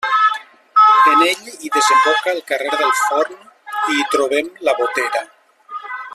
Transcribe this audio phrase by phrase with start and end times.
[1.11, 3.37] En ell hi desemboca el carrer del Forn
[3.93, 5.23] i hi trobem La Botera.